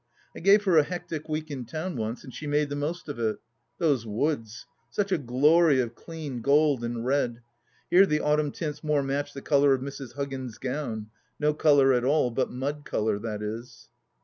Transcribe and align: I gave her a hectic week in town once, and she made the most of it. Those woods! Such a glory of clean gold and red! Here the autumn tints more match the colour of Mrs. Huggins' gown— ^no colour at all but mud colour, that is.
I 0.35 0.39
gave 0.39 0.63
her 0.63 0.79
a 0.79 0.83
hectic 0.83 1.29
week 1.29 1.51
in 1.51 1.63
town 1.65 1.95
once, 1.95 2.23
and 2.23 2.33
she 2.33 2.47
made 2.47 2.69
the 2.69 2.75
most 2.75 3.07
of 3.07 3.19
it. 3.19 3.37
Those 3.77 4.03
woods! 4.03 4.65
Such 4.89 5.11
a 5.11 5.17
glory 5.19 5.79
of 5.79 5.93
clean 5.93 6.41
gold 6.41 6.83
and 6.83 7.05
red! 7.05 7.43
Here 7.91 8.07
the 8.07 8.19
autumn 8.21 8.51
tints 8.51 8.83
more 8.83 9.03
match 9.03 9.33
the 9.33 9.43
colour 9.43 9.75
of 9.75 9.81
Mrs. 9.83 10.13
Huggins' 10.13 10.57
gown— 10.57 11.11
^no 11.39 11.55
colour 11.55 11.93
at 11.93 12.03
all 12.03 12.31
but 12.31 12.49
mud 12.49 12.83
colour, 12.83 13.19
that 13.19 13.43
is. 13.43 13.89